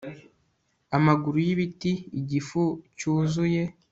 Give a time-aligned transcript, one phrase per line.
[0.97, 2.61] amaguru y'ibiti, igifu
[2.97, 3.61] cyuzuye